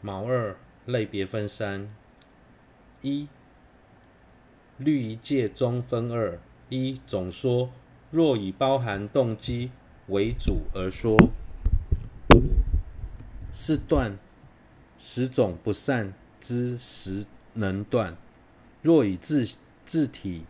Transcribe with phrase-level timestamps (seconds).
[0.00, 0.56] 毛二
[0.86, 1.92] 类别分三：
[3.02, 3.26] 一、
[4.76, 7.70] 律一界中分二：一、总说，
[8.12, 9.72] 若以包含动机
[10.06, 11.16] 为主而说，
[13.52, 14.16] 是断
[14.96, 18.14] 十种不善之十能断；
[18.80, 19.44] 若以自
[19.84, 20.44] 自体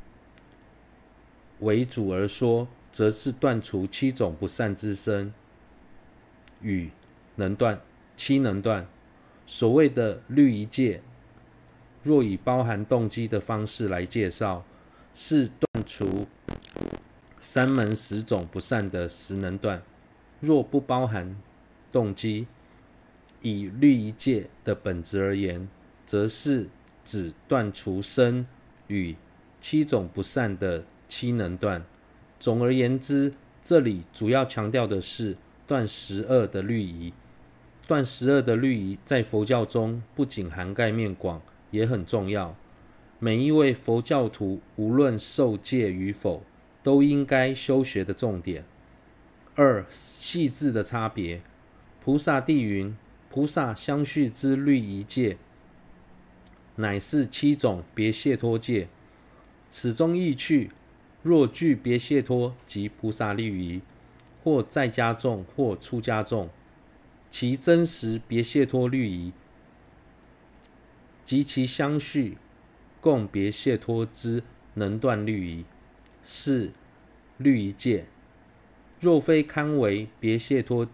[1.61, 5.32] 为主而说，则是断除七种不善之身
[6.61, 6.90] 与
[7.36, 7.80] 能断，
[8.14, 8.86] 七能断。
[9.50, 11.00] 所谓的律仪戒，
[12.02, 14.62] 若以包含动机的方式来介绍，
[15.14, 16.26] 是断除
[17.40, 19.80] 三门十种不善的十能断；
[20.40, 21.34] 若不包含
[21.90, 22.46] 动机，
[23.40, 25.67] 以律仪戒的本质而言，
[26.04, 26.68] 则是
[27.03, 28.46] 指断除身
[28.89, 29.17] 与
[29.62, 31.82] 七种不善的七能断。
[32.39, 37.14] 总而言之，这里主要强调的是断十恶的律仪。
[37.89, 42.55] 断十二的律仪在佛教中不仅涵盖面广，也很重要。
[43.19, 46.42] 每一位佛教徒无论受戒与否，
[46.83, 48.67] 都应该修学的重点。
[49.55, 51.41] 二、细致的差别。
[52.05, 52.95] 菩萨地云：
[53.30, 55.39] 菩萨相续之律仪戒，
[56.77, 58.89] 乃是七种别解脱戒。
[59.70, 60.70] 此中意趣，
[61.23, 63.80] 若具别解脱即菩萨律仪，
[64.45, 66.50] 或在家众，或出家众。
[67.31, 69.33] 其真实别解脱律仪
[71.23, 72.39] 及其相续
[73.01, 74.43] 共别解脱之
[74.75, 75.65] 能断律仪，
[76.23, 76.73] 是
[77.37, 78.07] 律仪戒。
[79.01, 80.89] 若非堪为别解脱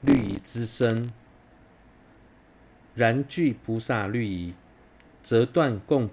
[0.00, 1.12] 律仪之身，
[2.94, 4.54] 然具菩萨律仪，
[5.22, 6.10] 则断共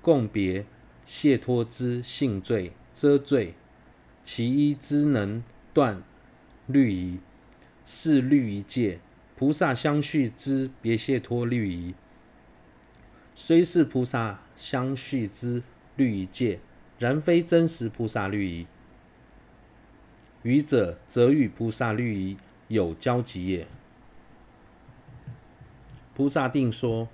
[0.00, 0.64] 共别
[1.04, 3.54] 解脱之性罪遮罪，
[4.22, 5.42] 其一之能
[5.74, 6.02] 断
[6.66, 7.18] 律仪。
[7.86, 9.00] 是律仪戒，
[9.36, 11.94] 菩萨相续之别解脱律仪，
[13.34, 15.62] 虽是菩萨相续之
[15.96, 16.60] 律仪戒，
[16.98, 18.66] 然非真实菩萨律仪。
[20.42, 22.36] 余者则与菩萨律仪
[22.68, 23.66] 有交集也。
[26.14, 27.08] 菩萨定说，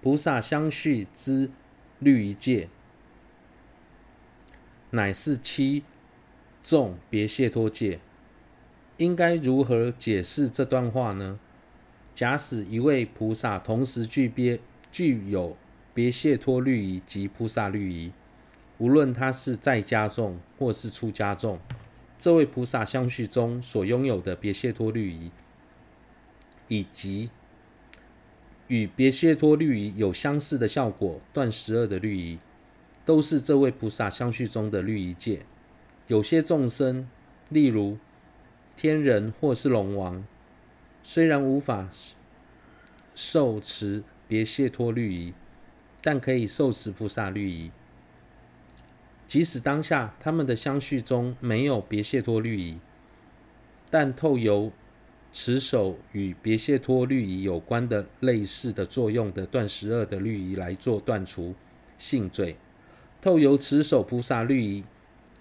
[0.00, 1.50] 菩萨相续之
[1.98, 2.68] 律仪戒，
[4.90, 5.84] 乃是七。
[6.62, 8.00] 众别解脱戒，
[8.98, 11.38] 应该如何解释这段话呢？
[12.12, 14.60] 假使一位菩萨同时具别
[14.92, 15.56] 具有
[15.94, 18.12] 别解脱律仪及菩萨律仪，
[18.78, 21.58] 无论他是在家众或是出家众，
[22.18, 25.30] 这位菩萨相续中所拥有的别解脱律仪，
[26.68, 27.30] 以及
[28.66, 32.38] 与别解脱律仪有相似的效果，断十二的律仪，
[33.06, 35.40] 都是这位菩萨相续中的律仪戒。
[36.10, 37.06] 有些众生，
[37.50, 37.96] 例如
[38.76, 40.24] 天人或是龙王，
[41.04, 41.88] 虽然无法
[43.14, 45.32] 受持别谢脱律仪，
[46.02, 47.70] 但可以受持菩萨律仪。
[49.28, 52.78] 即使当下他们的相续中没有别谢脱律仪，
[53.88, 54.72] 但透由
[55.32, 61.54] 持守与别谢脱律仪有关的类似的作用的断十二的律仪来做断除
[61.98, 62.56] 性罪，
[63.22, 64.82] 透由持守菩萨律仪。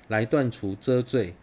[0.09, 1.35] 来断除遮罪，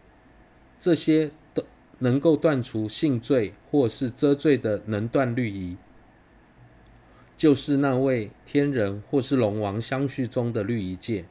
[0.77, 1.65] 这些都
[1.99, 5.77] 能够断除性罪或是遮罪的能断律仪，
[7.35, 11.25] 就是那位天人或是龙王相续中的律仪戒。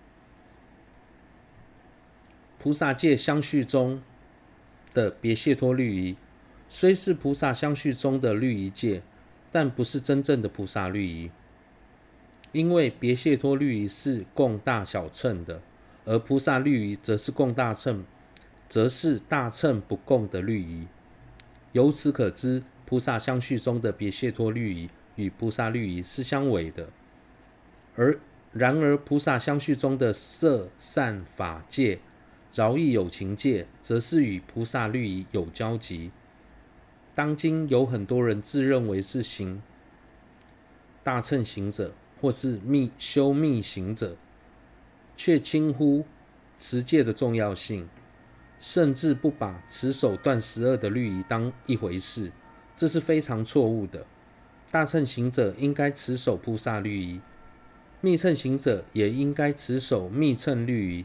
[2.58, 4.02] 菩萨戒相续中
[4.94, 6.16] 的别谢托律仪，
[6.70, 9.02] 虽是菩萨相续中的律仪戒，
[9.52, 11.30] 但不是真正的菩萨律仪，
[12.52, 15.60] 因为别谢托律仪是共大小乘的。
[16.06, 18.04] 而菩萨律仪则是共大乘，
[18.68, 20.86] 则是大乘不共的律仪。
[21.72, 26.88] 由此可知，菩萨相续中的别解脱律仪与菩萨律仪是相违的。
[27.96, 28.18] 而
[28.52, 31.98] 然而，菩萨相续中的色善法戒、
[32.54, 36.12] 饶益有情戒，则是与菩萨律仪有交集。
[37.14, 39.60] 当今有很多人自认为是行
[41.02, 44.16] 大乘行者，或是密修密行者。
[45.16, 46.04] 却轻忽
[46.58, 47.88] 持戒的重要性，
[48.60, 52.30] 甚至不把持守断十二的律仪当一回事，
[52.76, 54.06] 这是非常错误的。
[54.70, 57.20] 大乘行者应该持守菩萨律仪，
[58.00, 61.04] 密乘行者也应该持守密乘律仪，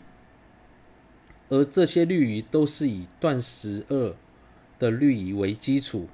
[1.49, 4.15] 而这些律仪都是以断十二
[4.79, 6.09] 的律仪为基础，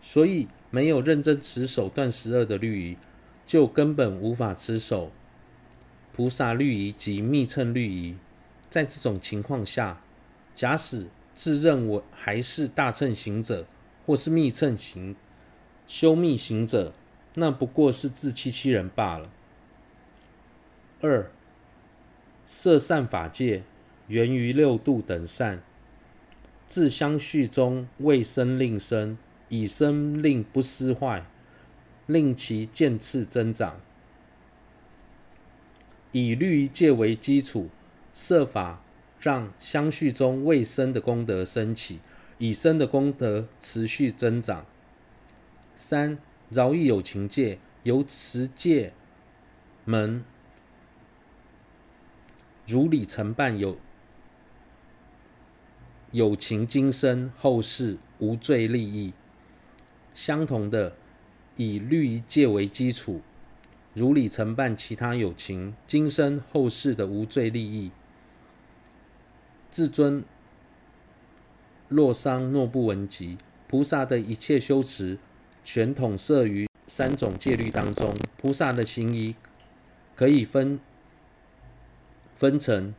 [0.00, 2.96] 所以没有认真持守断十二的律仪，
[3.44, 5.10] 就根本无法持守。
[6.12, 8.16] 菩萨律仪及密乘律仪，
[8.68, 10.00] 在这种情况下，
[10.54, 13.66] 假使自认为还是大乘行者，
[14.04, 15.16] 或是密乘行
[15.86, 16.92] 修密行者，
[17.34, 19.30] 那不过是自欺欺人罢了。
[21.00, 21.30] 二、
[22.46, 23.62] 色善法界
[24.08, 25.62] 源于六度等善，
[26.66, 29.16] 自相续中未生令生，
[29.48, 31.24] 以生令不失坏，
[32.06, 33.80] 令其渐次增长。
[36.12, 37.68] 以律仪戒为基础，
[38.12, 38.82] 设法
[39.20, 42.00] 让相续中未生的功德升起，
[42.38, 44.66] 已生的功德持续增长。
[45.76, 46.18] 三、
[46.48, 48.92] 饶益有情界，由持戒
[49.84, 50.24] 门
[52.66, 53.78] 如理承办有
[56.10, 59.12] 有情今生后世无罪利益。
[60.12, 60.96] 相同的，
[61.56, 63.22] 以律仪戒为基础。
[63.92, 67.90] 如理承办其他有情今生后世的无罪利益。
[69.70, 70.24] 至尊
[71.88, 75.18] 洛桑诺布文集，菩萨的一切修持
[75.64, 78.14] 全统摄于三种戒律当中。
[78.36, 79.34] 菩萨的行仪
[80.14, 80.78] 可以分
[82.34, 82.94] 分成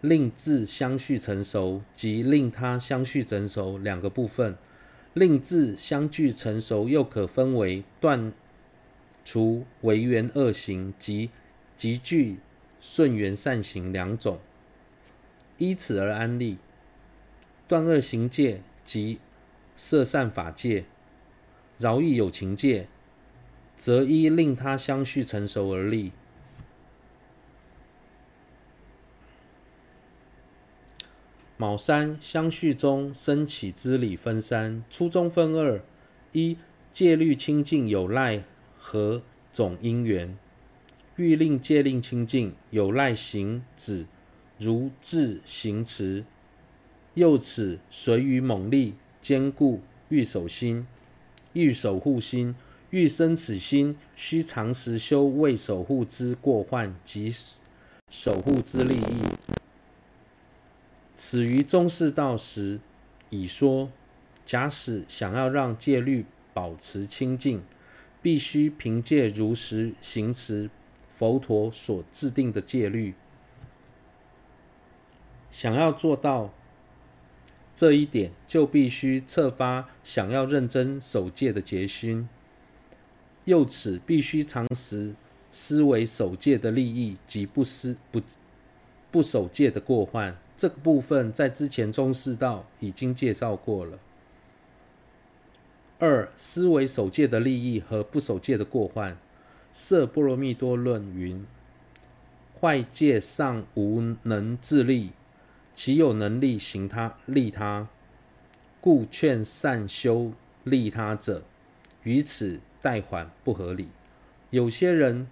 [0.00, 4.56] 令自相续成熟及令他相续成熟两个部分。
[5.14, 8.32] 令自相续成熟又可分为断。
[9.24, 11.30] 除违缘恶行及
[11.76, 12.38] 极具
[12.80, 14.38] 顺缘善行两种，
[15.58, 16.58] 依此而安立
[17.68, 19.20] 断恶行戒及
[19.76, 20.84] 摄善法界，
[21.78, 22.88] 饶益有情界，
[23.76, 26.12] 则依令他相续成熟而立。
[31.56, 35.82] 卯三相续中生起之理分三，初中分二：
[36.32, 36.56] 一
[36.90, 38.44] 戒律清净有赖。
[38.80, 39.22] 何
[39.52, 40.36] 种因缘？
[41.16, 44.06] 欲令戒令清净，有赖行止
[44.58, 46.24] 如智行持。
[47.14, 50.86] 又此随于猛力坚固欲守心，
[51.52, 52.54] 欲守护心，
[52.88, 57.30] 欲生此心，须常时修为守护之过患及
[58.08, 59.22] 守护之利益。
[61.14, 62.80] 此于中士道时
[63.28, 63.90] 已说。
[64.46, 67.62] 假使想要让戒律保持清净。
[68.22, 70.70] 必须凭借如实行持
[71.08, 73.14] 佛陀所制定的戒律。
[75.50, 76.52] 想要做到
[77.74, 82.28] 这一点，就必须策发想要认真守戒的决心。
[83.46, 85.14] 又此必须常识
[85.50, 88.22] 思维守戒的利益及不思不
[89.10, 90.36] 不守戒的过患。
[90.56, 93.98] 这个部分在之前中士道已经介绍过了。
[96.02, 99.18] 二、思维守戒的利益和不守戒的过患。
[99.70, 101.46] 色波罗蜜多论云：
[102.58, 105.10] 坏戒尚无能自利，
[105.74, 107.88] 岂有能力行他利他？
[108.80, 110.32] 故劝善修
[110.64, 111.42] 利他者，
[112.02, 113.88] 于此代缓不合理。
[114.48, 115.26] 有些人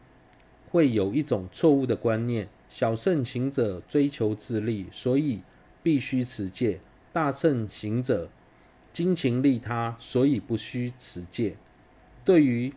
[0.69, 5.41] 会有一种错误的观念：小圣行者追求自利，所以
[5.83, 6.81] 必须持戒；
[7.11, 8.29] 大圣行者。
[8.99, 11.57] 精勤利他，所以不需持戒。
[12.25, 12.75] 对于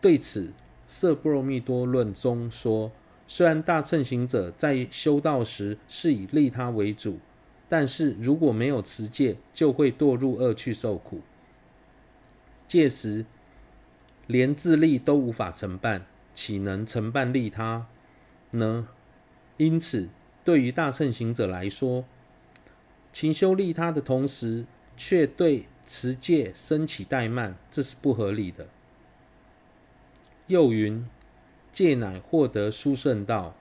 [0.00, 0.54] 对此，
[0.86, 2.90] 色波罗蜜多论中说，
[3.28, 7.18] 虽然大乘行者在修道时是以利他为主，
[7.68, 11.20] 但是如果没有持戒，就会堕入恶趣受苦。
[12.66, 13.26] 届时
[14.26, 17.86] 连自利都无法承办，岂能承办利他
[18.52, 18.88] 呢？
[19.58, 20.08] 因此，
[20.42, 22.06] 对于大乘行者来说，
[23.12, 24.64] 勤修利他的同时，
[25.02, 28.68] 却对持戒升起怠慢，这是不合理的。
[30.46, 31.08] 又云：
[31.72, 33.56] 戒乃获得殊胜道，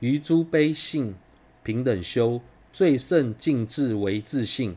[0.00, 1.16] 于诸悲性
[1.62, 2.40] 平等修，
[2.72, 4.74] 最胜净智为自性，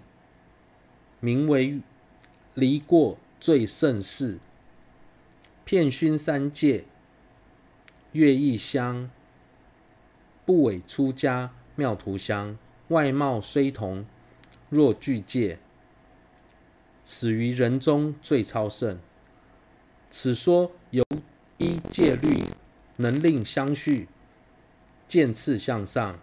[1.21, 1.79] 名为
[2.53, 4.39] 离过最胜事。
[5.63, 6.83] 遍熏三界，
[8.11, 9.09] 乐艺香，
[10.45, 12.57] 不伪出家妙涂香，
[12.89, 14.05] 外貌虽同。
[14.69, 15.59] 若具戒，
[17.03, 18.99] 此于人中最超胜。
[20.09, 21.03] 此说由
[21.57, 22.45] 依戒律
[22.97, 24.07] 能令相续
[25.07, 26.19] 渐次向上，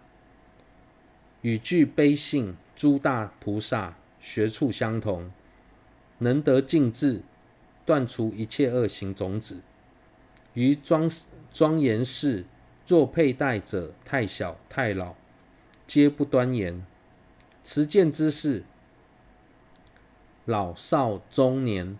[1.41, 5.31] 与具悲信诸大菩萨学处相同，
[6.19, 7.21] 能得净智，
[7.85, 9.61] 断除一切恶行种子。
[10.53, 11.09] 于庄
[11.51, 12.45] 庄严事，
[12.85, 15.15] 若佩戴者太小太老，
[15.87, 16.85] 皆不端严。
[17.63, 18.63] 持戒之事，
[20.45, 21.97] 老少中年，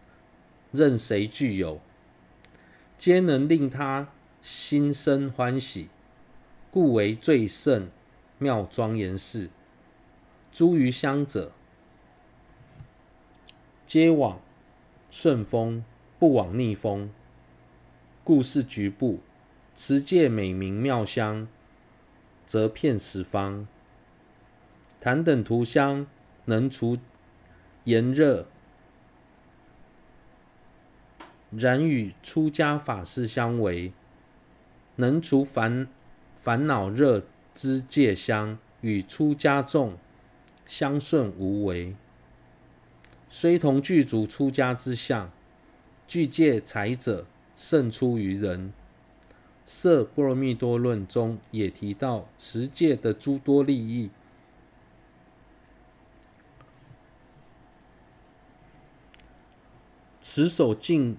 [0.71, 1.79] 任谁具有，
[2.97, 4.09] 皆能令他
[4.41, 5.89] 心生欢喜，
[6.69, 7.89] 故为最胜
[8.37, 9.49] 妙庄严事。
[10.51, 11.53] 诸余乡者，
[13.87, 14.41] 皆往
[15.09, 15.85] 顺风，
[16.19, 17.09] 不往逆风，
[18.23, 19.21] 故是局部。
[19.75, 21.47] 持戒美名妙香，
[22.45, 23.67] 则遍十方。
[25.03, 26.07] 檀等涂香，
[26.45, 26.97] 能除
[27.83, 28.47] 炎热，
[31.51, 33.91] 然与出家法事相违，
[34.95, 35.89] 能除烦
[36.37, 39.97] 烦恼热之戒香，与出家众
[40.65, 41.97] 相顺无为。
[43.27, 45.29] 虽同具足出家之相，
[46.07, 47.25] 具戒财者
[47.57, 48.69] 胜出于人。
[49.65, 54.09] 《色波罗蜜多论》中也提到持戒的诸多利益。
[60.35, 61.15] 持守净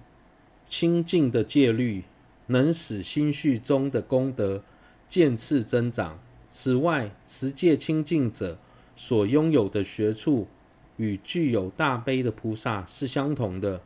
[0.65, 2.03] 清净的戒律，
[2.47, 4.61] 能使心绪中的功德
[5.07, 6.19] 渐次增长。
[6.49, 8.59] 此外，持戒清净者
[8.93, 10.47] 所拥有的学处，
[10.97, 13.81] 与具有大悲的菩萨是相同的，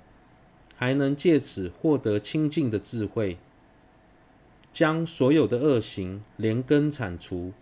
[0.76, 3.38] 还能借此获得清净的智慧。
[4.74, 7.54] 将所有的恶行连根铲除。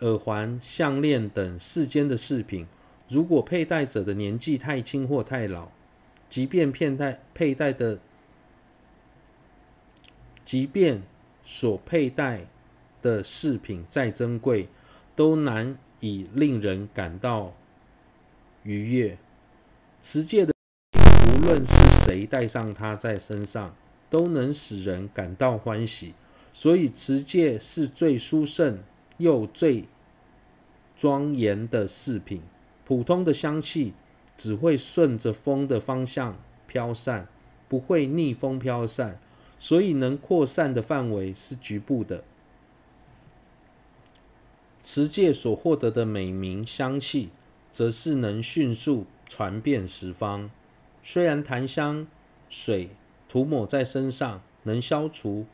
[0.00, 2.66] 耳环、项链等世间的饰品，
[3.08, 5.70] 如果佩戴者的年纪太轻或太老，
[6.30, 7.98] 即便佩戴佩戴的，
[10.44, 11.02] 即便
[11.44, 12.46] 所佩戴
[13.02, 14.68] 的饰品再珍贵，
[15.16, 17.52] 都难以令人感到
[18.62, 19.18] 愉悦。
[20.00, 20.54] 持戒的，
[20.94, 21.74] 无论是
[22.06, 23.74] 谁戴上它在身上，
[24.08, 26.14] 都能使人感到欢喜。
[26.52, 28.82] 所以持戒是最殊胜
[29.18, 29.84] 又最
[30.96, 32.42] 庄严的饰品。
[32.84, 33.94] 普通的香气
[34.40, 36.34] 只会顺着风的方向
[36.66, 37.28] 飘散，
[37.68, 39.20] 不会逆风飘散，
[39.58, 42.24] 所以能扩散的范围是局部的。
[44.82, 47.28] 持戒所获得的美名香气，
[47.70, 50.50] 则是能迅速传遍十方。
[51.02, 52.06] 虽然檀香
[52.48, 52.88] 水
[53.28, 55.44] 涂抹在身上能消除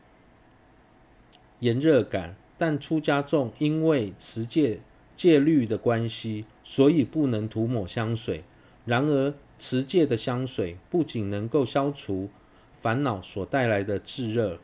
[1.59, 4.79] 炎热感，但出家众因为持戒
[5.13, 8.45] 戒律的关系，所以不能涂抹香水。
[8.87, 12.29] 然而，持戒的香水不仅能够消除
[12.73, 14.59] 烦恼所带来的炙热，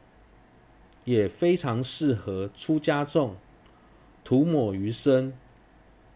[1.03, 3.35] 也非常适合出家众
[4.23, 5.33] 涂抹于身。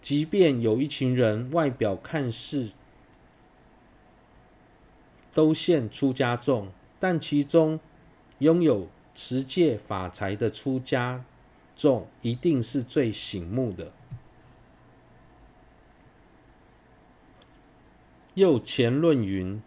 [0.01, 2.71] 即便有一群人外表看似
[5.33, 7.77] 都现出家众，但其中
[8.39, 11.25] 拥有持戒法财的出家
[11.75, 13.91] 众一定是最醒目的。
[18.37, 19.63] 又前论云：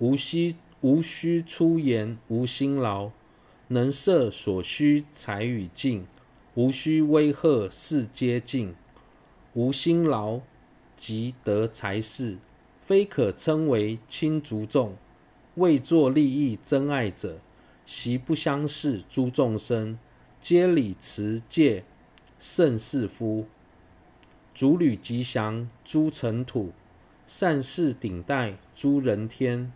[0.00, 3.12] 无须无须出言，无辛劳，
[3.68, 6.04] 能摄所需财与境，
[6.54, 8.74] 无须威吓世皆敬，
[9.52, 10.40] 无辛劳
[10.96, 12.38] 即得财势，
[12.76, 14.96] 非可称为亲族众，
[15.54, 17.38] 为作利益珍爱者。
[17.86, 19.96] 昔不相识，诸众生
[20.40, 21.84] 皆礼持戒
[22.40, 23.46] 胜士夫，
[24.52, 26.72] 足履吉祥诸尘土，
[27.26, 29.72] 善事顶戴诸人天，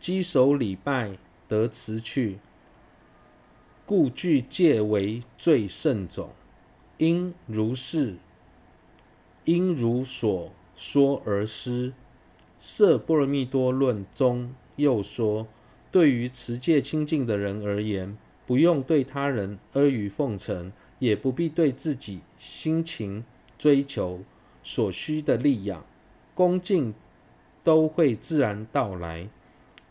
[0.00, 2.38] 稽首礼拜得辞去，
[3.84, 6.30] 故具戒为最胜种。
[6.98, 8.16] 应如是，
[9.44, 11.92] 应如所说而施。
[12.58, 15.46] 摄般若蜜多论中又说。
[15.92, 23.24] 对于持戒清净的人而言，不用对他人阿谀奉承，也不必对自己辛勤
[23.56, 24.20] 追求
[24.62, 25.86] 所需的利养，
[26.36, 26.92] 恭敬
[27.64, 29.28] 都会自然到来，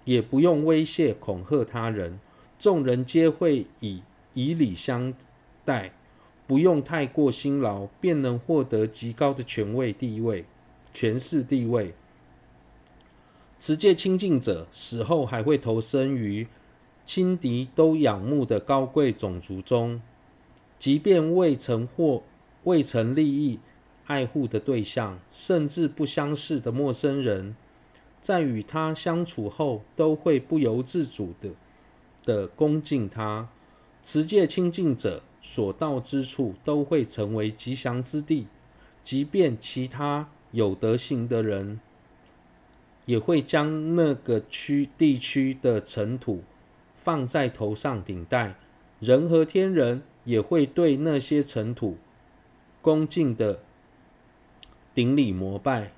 [0.04, 2.20] 也不用威胁恐吓他人，
[2.60, 4.04] 众人皆会以
[4.36, 5.12] 以礼相
[5.66, 5.92] 待，
[6.46, 10.46] 不用太过辛劳，便能获得极高的权位地位、
[10.94, 11.96] 权势地位。
[13.58, 16.46] 持戒清净者死后还会投生于
[17.04, 20.00] 亲敌都仰慕的高贵种族中，
[20.78, 22.22] 即便未曾获
[22.66, 23.60] 未曾利益
[24.06, 27.56] 爱护的对象，甚至不相识的陌生人，
[28.22, 31.52] 在与他相处后，都会不由自主的
[32.24, 33.50] 的恭敬他。
[34.04, 38.48] 持戒清净者所到之处，都会成为吉祥之地，
[39.02, 41.80] 即便其他有德行的人。
[43.06, 46.42] 也会将那个区地区的尘土
[46.96, 48.56] 放在头上顶戴，
[49.00, 51.98] 人和天人也会对那些尘土
[52.82, 53.60] 恭敬的
[54.96, 55.92] 顶礼膜拜，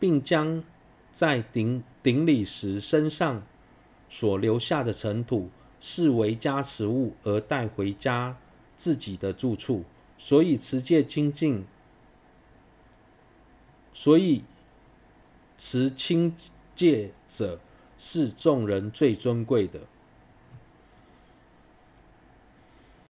[0.00, 0.64] 并将
[1.12, 3.42] 在顶顶礼时身上
[4.08, 8.38] 所留下的尘土视为加持物而带回家
[8.76, 9.84] 自己的住处。
[10.18, 11.66] 所以持戒清净
[13.92, 14.42] 所以
[15.58, 16.34] 持清
[16.74, 17.60] 戒者
[17.98, 19.80] 是众人最尊贵的。